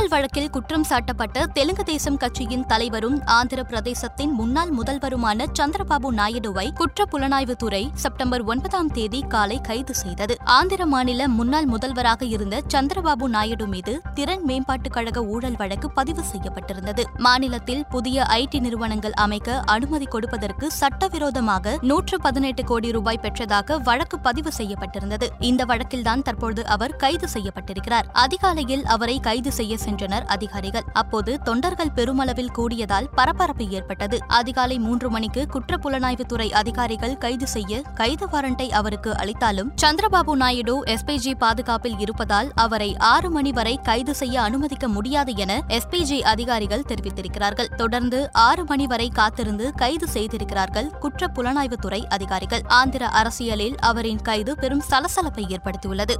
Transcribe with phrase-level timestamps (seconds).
[0.00, 7.04] ஊழல் வழக்கில் குற்றம் சாட்டப்பட்ட தெலுங்கு தேசம் கட்சியின் தலைவரும் ஆந்திர பிரதேசத்தின் முன்னாள் முதல்வருமான சந்திரபாபு நாயுடுவை குற்ற
[7.12, 10.36] புலனாய்வுத்துறை செப்டம்பர் ஒன்பதாம் தேதி காலை கைது செய்தது.
[10.44, 17.02] ஆந்திர மாநில முன்னாள் முதல்வராக இருந்த சந்திரபாபு நாயுடு மீது திறன் மேம்பாட்டுக் கழக ஊழல் வழக்கு பதிவு செய்யப்பட்டிருந்தது.
[17.16, 24.50] மாநிலத்தில் புதிய ஐடி நிறுவனங்கள் அமைக்க அனுமதி கொடுப்பதற்கு சட்டவிரோதமாக நூற்று பதினெட்டு கோடி ரூபாய் பெற்றதாக வழக்கு பதிவு
[24.58, 25.28] செய்யப்பட்டிருந்தது.
[25.38, 28.04] இந்த வழக்கில்தான் தற்போது அவர் கைது செய்யப்பட்டிருக்கிறார்.
[28.12, 30.84] அதிகாலையில் அவரை கைது செய்ய சென்றனர் அதிகாரிகள்.
[30.92, 34.18] அப்போது தொண்டர்கள் பெருமளவில் கூடியதால் பரபரப்பு ஏற்பட்டது.
[34.28, 41.98] அதிகாலை மூன்று மணிக்கு குற்றப்புலனாய்வுத்துறை அதிகாரிகள் கைது செய்ய கைது வாரண்டை அவருக்கு அளித்தாலும் சந்திரபாபு நாயுடு எஸ்பிஜி பாதுகாப்பில்
[41.98, 47.74] இருப்பதால் அவரை ஆறு மணி வரை கைது செய்ய அனுமதிக்க முடியாது என எஸ்பிஜி அதிகாரிகள் தெரிவித்திருக்கிறார்கள்.
[47.74, 52.62] தொடர்ந்து ஆறு மணி வரை காத்திருந்து கைது செய்திருக்கிறார்கள் குற்ற புலனாய்வுத்துறை அதிகாரிகள்.
[52.66, 56.14] ஆந்திர அரசியலில் அவரின் கைது பெரும் சலசலப்பை ஏற்படுத்தியுள்ளது.